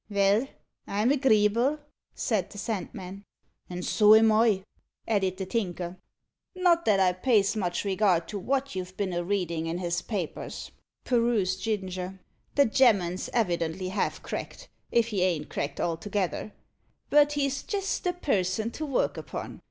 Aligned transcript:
"Vell, 0.09 0.47
I'm 0.87 1.11
agreeable," 1.11 1.77
said 2.15 2.49
the 2.49 2.57
Sandman. 2.57 3.23
"And 3.69 3.85
so 3.85 4.15
am 4.15 4.31
I," 4.31 4.63
added 5.07 5.37
the 5.37 5.45
Tinker. 5.45 5.95
"Not 6.55 6.85
that 6.85 6.99
I 6.99 7.13
pays 7.13 7.55
much 7.55 7.85
regard 7.85 8.27
to 8.29 8.39
wot 8.39 8.73
you've 8.73 8.97
bin 8.97 9.13
a 9.13 9.23
readin' 9.23 9.67
in 9.67 9.77
his 9.77 10.01
papers," 10.01 10.71
purused 11.03 11.61
Ginger; 11.61 12.19
"the 12.55 12.65
gemman's 12.65 13.29
evidently 13.31 13.89
half 13.89 14.23
cracked, 14.23 14.69
if 14.91 15.09
he 15.09 15.21
ain't 15.21 15.49
cracked 15.49 15.79
altogether 15.79 16.51
but 17.11 17.33
he's 17.33 17.61
jist 17.61 18.03
the 18.03 18.13
person 18.13 18.71
to 18.71 18.85
work 18.87 19.17
upon. 19.17 19.59